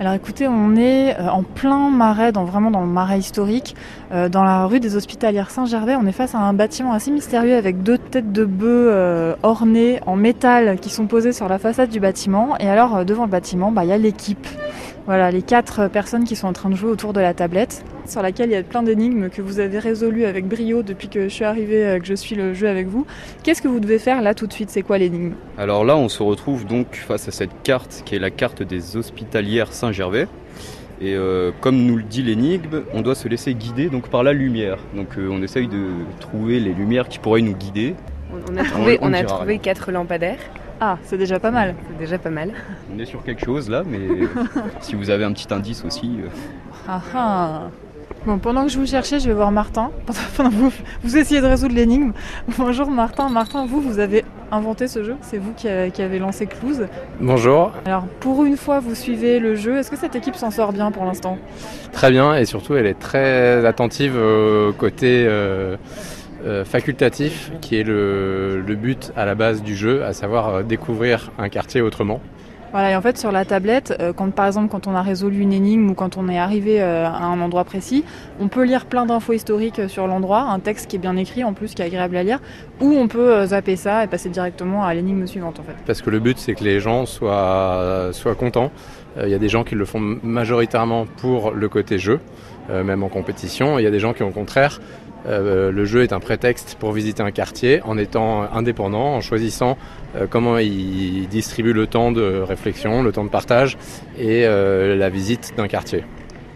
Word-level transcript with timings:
Alors 0.00 0.14
écoutez, 0.14 0.48
on 0.48 0.76
est 0.76 1.14
euh, 1.20 1.28
en 1.28 1.42
plein 1.42 1.90
marais, 1.90 2.32
dans, 2.32 2.46
vraiment 2.46 2.70
dans 2.70 2.80
le 2.80 2.86
marais 2.86 3.18
historique, 3.18 3.76
euh, 4.12 4.30
dans 4.30 4.44
la 4.44 4.64
rue 4.64 4.80
des 4.80 4.96
Hospitalières 4.96 5.50
Saint-Gervais. 5.50 5.94
On 5.94 6.06
est 6.06 6.12
face 6.12 6.34
à 6.34 6.38
un 6.38 6.54
bâtiment 6.54 6.94
assez 6.94 7.10
mystérieux 7.10 7.54
avec 7.54 7.82
deux 7.82 7.98
têtes 7.98 8.32
de 8.32 8.46
bœufs 8.46 8.88
euh, 8.90 9.34
ornées 9.42 10.00
en 10.06 10.16
métal 10.16 10.78
qui 10.78 10.88
sont 10.88 11.06
posées 11.06 11.34
sur 11.34 11.50
la 11.50 11.58
façade 11.58 11.90
du 11.90 12.00
bâtiment. 12.00 12.56
Et 12.60 12.66
alors 12.70 13.04
devant 13.04 13.24
le 13.24 13.30
bâtiment, 13.30 13.72
bah, 13.72 13.84
il 13.84 13.90
y 13.90 13.92
a 13.92 13.98
l'équipe. 13.98 14.46
Voilà, 15.06 15.30
les 15.30 15.42
quatre 15.42 15.88
personnes 15.88 16.24
qui 16.24 16.36
sont 16.36 16.46
en 16.46 16.52
train 16.52 16.70
de 16.70 16.76
jouer 16.76 16.90
autour 16.90 17.12
de 17.12 17.20
la 17.20 17.34
tablette, 17.34 17.84
sur 18.06 18.22
laquelle 18.22 18.50
il 18.50 18.52
y 18.52 18.56
a 18.56 18.62
plein 18.62 18.82
d'énigmes 18.82 19.28
que 19.28 19.42
vous 19.42 19.58
avez 19.58 19.78
résolues 19.78 20.24
avec 20.24 20.46
brio 20.46 20.82
depuis 20.82 21.08
que 21.08 21.24
je 21.24 21.28
suis 21.28 21.44
arrivée, 21.44 21.98
que 22.00 22.06
je 22.06 22.14
suis 22.14 22.36
le 22.36 22.54
jeu 22.54 22.68
avec 22.68 22.86
vous. 22.86 23.06
Qu'est-ce 23.42 23.62
que 23.62 23.68
vous 23.68 23.80
devez 23.80 23.98
faire 23.98 24.22
là 24.22 24.34
tout 24.34 24.46
de 24.46 24.52
suite? 24.52 24.70
C'est 24.70 24.82
quoi 24.82 24.98
l'énigme? 24.98 25.32
Alors 25.58 25.84
là, 25.84 25.96
on 25.96 26.08
se 26.08 26.22
retrouve 26.22 26.66
donc 26.66 26.94
face 26.94 27.28
à 27.28 27.30
cette 27.32 27.62
carte 27.62 28.02
qui 28.04 28.14
est 28.14 28.18
la 28.18 28.30
carte 28.30 28.62
des 28.62 28.96
Hospitalières 28.96 29.72
Saint-Gervais. 29.72 30.28
Et 31.00 31.14
euh, 31.14 31.50
comme 31.62 31.78
nous 31.78 31.96
le 31.96 32.02
dit 32.02 32.22
l'énigme, 32.22 32.82
on 32.92 33.00
doit 33.00 33.14
se 33.14 33.26
laisser 33.26 33.54
guider 33.54 33.88
donc 33.88 34.08
par 34.08 34.22
la 34.22 34.34
lumière. 34.34 34.78
Donc 34.94 35.16
euh, 35.16 35.28
on 35.30 35.42
essaye 35.42 35.66
de 35.66 35.86
trouver 36.20 36.60
les 36.60 36.74
lumières 36.74 37.08
qui 37.08 37.18
pourraient 37.18 37.40
nous 37.40 37.56
guider. 37.56 37.94
On 38.48 38.56
a 38.56 38.64
trouvé, 38.64 38.98
on, 39.00 39.12
a 39.12 39.24
trouvé 39.24 39.58
quatre 39.58 39.90
lampadaires. 39.90 40.38
Ah, 40.80 40.96
c'est 41.04 41.18
déjà 41.18 41.38
pas 41.38 41.50
mal. 41.50 41.74
C'est 41.88 41.98
déjà 41.98 42.18
pas 42.18 42.30
mal. 42.30 42.52
On 42.94 42.98
est 42.98 43.04
sur 43.04 43.22
quelque 43.22 43.44
chose 43.44 43.68
là, 43.68 43.82
mais 43.86 44.00
si 44.80 44.94
vous 44.94 45.10
avez 45.10 45.24
un 45.24 45.32
petit 45.32 45.52
indice 45.52 45.84
aussi. 45.84 46.18
euh, 46.24 46.28
Ah 46.88 47.00
ah 47.14 47.60
Bon, 48.26 48.38
pendant 48.38 48.64
que 48.64 48.68
je 48.70 48.78
vous 48.78 48.86
cherchais, 48.86 49.18
je 49.18 49.28
vais 49.28 49.34
voir 49.34 49.50
Martin. 49.50 49.90
Pendant 50.36 50.50
que 50.50 50.54
vous, 50.54 50.72
vous 51.02 51.16
essayez 51.16 51.40
de 51.40 51.46
résoudre 51.46 51.74
l'énigme. 51.74 52.12
Bonjour 52.58 52.90
Martin. 52.90 53.30
Martin, 53.30 53.64
vous, 53.64 53.80
vous 53.80 53.98
avez 53.98 54.26
inventé 54.52 54.88
ce 54.88 55.02
jeu. 55.04 55.16
C'est 55.22 55.38
vous 55.38 55.52
qui, 55.56 55.68
a- 55.68 55.88
qui 55.88 56.02
avez 56.02 56.18
lancé 56.18 56.46
Clues. 56.46 56.84
Bonjour, 57.18 57.72
Alors, 57.86 58.04
pour 58.20 58.44
une 58.44 58.58
fois, 58.58 58.78
vous 58.80 58.94
suivez 58.94 59.38
le 59.38 59.54
jeu. 59.54 59.78
Est-ce 59.78 59.90
que 59.90 59.96
cette 59.96 60.16
équipe 60.16 60.34
s'en 60.36 60.50
sort 60.50 60.72
bien 60.74 60.90
pour 60.90 61.06
l'instant? 61.06 61.38
Très 61.92 62.10
bien 62.10 62.34
et 62.34 62.44
surtout 62.44 62.74
elle 62.74 62.86
est 62.86 62.98
très 62.98 63.64
attentive 63.64 64.16
au 64.16 64.72
côté 64.74 65.24
euh, 65.26 65.76
euh, 66.44 66.64
facultatif 66.64 67.52
qui 67.60 67.76
est 67.76 67.82
le, 67.82 68.62
but 68.80 69.12
à 69.16 69.24
la 69.26 69.34
base 69.34 69.62
du 69.62 69.76
jeu, 69.76 70.04
à 70.04 70.12
savoir 70.12 70.48
euh, 70.48 70.62
découvrir 70.62 71.30
un 71.38 71.48
quartier 71.48 71.80
autrement. 71.80 72.20
Voilà, 72.72 72.92
et 72.92 72.96
en 72.96 73.02
fait, 73.02 73.18
sur 73.18 73.32
la 73.32 73.44
tablette, 73.44 73.96
euh, 74.00 74.12
quand 74.12 74.30
par 74.30 74.46
exemple, 74.46 74.68
quand 74.70 74.86
on 74.86 74.94
a 74.94 75.02
résolu 75.02 75.40
une 75.40 75.52
énigme 75.52 75.90
ou 75.90 75.94
quand 75.94 76.16
on 76.16 76.28
est 76.28 76.38
arrivé 76.38 76.80
euh, 76.80 77.04
à 77.04 77.24
un 77.24 77.40
endroit 77.40 77.64
précis, 77.64 78.04
on 78.38 78.46
peut 78.46 78.64
lire 78.64 78.86
plein 78.86 79.06
d'infos 79.06 79.32
historiques 79.32 79.80
euh, 79.80 79.88
sur 79.88 80.06
l'endroit, 80.06 80.42
un 80.42 80.60
texte 80.60 80.88
qui 80.88 80.94
est 80.96 81.00
bien 81.00 81.16
écrit 81.16 81.42
en 81.42 81.52
plus, 81.52 81.74
qui 81.74 81.82
est 81.82 81.86
agréable 81.86 82.16
à 82.16 82.22
lire, 82.22 82.38
ou 82.80 82.92
on 82.92 83.08
peut 83.08 83.44
zapper 83.46 83.74
ça 83.74 84.04
et 84.04 84.06
passer 84.06 84.28
directement 84.28 84.84
à 84.84 84.94
l'énigme 84.94 85.26
suivante 85.26 85.58
en 85.58 85.64
fait. 85.64 85.74
Parce 85.84 86.00
que 86.00 86.10
le 86.10 86.20
but 86.20 86.38
c'est 86.38 86.54
que 86.54 86.62
les 86.62 86.78
gens 86.78 87.06
soient, 87.06 88.10
soient 88.12 88.36
contents. 88.36 88.70
Il 89.20 89.28
y 89.28 89.34
a 89.34 89.38
des 89.38 89.48
gens 89.48 89.64
qui 89.64 89.74
le 89.74 89.84
font 89.84 90.00
majoritairement 90.22 91.06
pour 91.16 91.50
le 91.50 91.68
côté 91.68 91.98
jeu, 91.98 92.20
même 92.68 93.02
en 93.02 93.08
compétition. 93.08 93.78
Il 93.78 93.82
y 93.82 93.86
a 93.86 93.90
des 93.90 93.98
gens 93.98 94.12
qui 94.12 94.22
au 94.22 94.30
contraire 94.30 94.80
le 95.26 95.84
jeu 95.84 96.02
est 96.02 96.12
un 96.12 96.20
prétexte 96.20 96.76
pour 96.78 96.92
visiter 96.92 97.22
un 97.22 97.32
quartier 97.32 97.82
en 97.82 97.98
étant 97.98 98.42
indépendant, 98.52 99.16
en 99.16 99.20
choisissant 99.20 99.76
comment 100.30 100.58
il 100.58 101.28
distribue 101.28 101.72
le 101.72 101.86
temps 101.86 102.12
de 102.12 102.40
réflexion, 102.40 102.59
le 102.64 103.10
temps 103.12 103.24
de 103.24 103.30
partage 103.30 103.76
et 104.18 104.44
euh, 104.46 104.96
la 104.96 105.08
visite 105.08 105.52
d'un 105.56 105.68
quartier. 105.68 106.04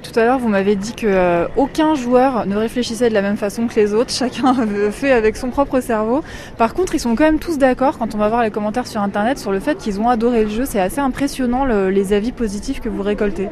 Tout 0.00 0.16
à 0.18 0.24
l'heure, 0.24 0.38
vous 0.38 0.48
m'avez 0.48 0.76
dit 0.76 0.94
que 0.94 1.06
euh, 1.08 1.48
aucun 1.56 1.96
joueur 1.96 2.46
ne 2.46 2.56
réfléchissait 2.56 3.08
de 3.08 3.14
la 3.14 3.20
même 3.22 3.36
façon 3.36 3.66
que 3.66 3.74
les 3.74 3.94
autres. 3.94 4.10
Chacun 4.12 4.54
fait 4.92 5.10
avec 5.10 5.36
son 5.36 5.50
propre 5.50 5.80
cerveau. 5.80 6.22
Par 6.56 6.72
contre, 6.74 6.94
ils 6.94 7.00
sont 7.00 7.16
quand 7.16 7.24
même 7.24 7.40
tous 7.40 7.58
d'accord 7.58 7.98
quand 7.98 8.14
on 8.14 8.18
va 8.18 8.28
voir 8.28 8.42
les 8.44 8.50
commentaires 8.52 8.86
sur 8.86 9.00
Internet 9.02 9.38
sur 9.38 9.50
le 9.50 9.58
fait 9.58 9.76
qu'ils 9.76 10.00
ont 10.00 10.08
adoré 10.08 10.44
le 10.44 10.50
jeu. 10.50 10.64
C'est 10.66 10.80
assez 10.80 11.00
impressionnant 11.00 11.64
le- 11.64 11.90
les 11.90 12.12
avis 12.12 12.30
positifs 12.30 12.80
que 12.80 12.88
vous 12.88 13.02
récoltez. 13.02 13.48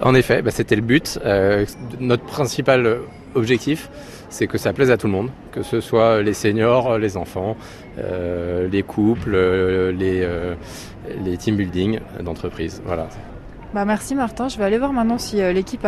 En 0.00 0.14
effet, 0.14 0.42
bah, 0.42 0.50
c'était 0.50 0.76
le 0.76 0.82
but. 0.82 1.18
Euh, 1.24 1.64
notre 1.98 2.24
principal 2.24 2.98
objectif, 3.34 3.90
c'est 4.28 4.46
que 4.46 4.58
ça 4.58 4.72
plaise 4.72 4.90
à 4.90 4.96
tout 4.96 5.06
le 5.06 5.12
monde, 5.12 5.30
que 5.52 5.62
ce 5.62 5.80
soit 5.80 6.22
les 6.22 6.34
seniors, 6.34 6.98
les 6.98 7.16
enfants, 7.16 7.56
euh, 7.98 8.68
les 8.68 8.82
couples, 8.82 9.34
euh, 9.34 9.92
les, 9.92 11.36
team 11.36 11.56
building 11.56 12.00
d'entreprise. 12.20 12.80
Voilà. 12.84 13.08
Bah 13.74 13.84
merci 13.84 14.14
Martin. 14.14 14.48
Je 14.48 14.56
vais 14.56 14.64
aller 14.64 14.78
voir 14.78 14.92
maintenant 14.92 15.18
si 15.18 15.36
l'équipe 15.36 15.86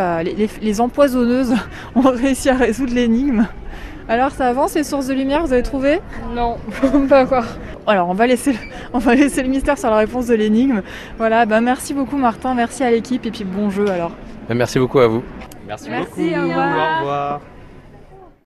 les 0.61 0.81
empoisonneuses 0.81 1.55
ont 1.95 2.01
réussi 2.01 2.49
à 2.49 2.55
résoudre 2.55 2.93
l'énigme. 2.93 3.47
Alors 4.11 4.31
ça 4.31 4.47
avance 4.49 4.75
les 4.75 4.83
sources 4.83 5.07
de 5.07 5.13
lumière, 5.13 5.39
vous 5.45 5.53
avez 5.53 5.63
trouvé 5.63 6.01
Non, 6.35 6.57
pas 7.07 7.23
encore. 7.23 7.45
Alors 7.87 8.09
on 8.09 8.13
va 8.13 8.27
laisser 8.27 8.51
le, 8.51 8.59
on 8.93 8.99
va 8.99 9.15
laisser 9.15 9.41
le 9.41 9.47
mystère 9.47 9.77
sur 9.77 9.89
la 9.89 9.95
réponse 9.95 10.27
de 10.27 10.35
l'énigme. 10.35 10.81
Voilà, 11.17 11.45
bah 11.45 11.61
merci 11.61 11.93
beaucoup 11.93 12.17
Martin, 12.17 12.53
merci 12.53 12.83
à 12.83 12.91
l'équipe 12.91 13.25
et 13.25 13.31
puis 13.31 13.45
bon 13.45 13.69
jeu 13.69 13.89
alors. 13.89 14.11
Merci 14.49 14.79
beaucoup 14.79 14.99
à 14.99 15.07
vous. 15.07 15.23
Merci, 15.65 15.89
Merci, 15.89 16.09
beaucoup. 16.31 16.39
au 16.41 16.49
revoir. 16.49 16.97
Au 16.97 16.99
revoir. 16.99 17.41